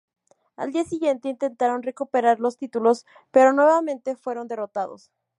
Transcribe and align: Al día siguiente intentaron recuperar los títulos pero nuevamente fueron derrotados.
Al 0.55 0.71
día 0.71 0.83
siguiente 0.83 1.29
intentaron 1.29 1.83
recuperar 1.83 2.39
los 2.39 2.57
títulos 2.57 3.05
pero 3.29 3.53
nuevamente 3.53 4.15
fueron 4.15 4.47
derrotados. 4.47 5.11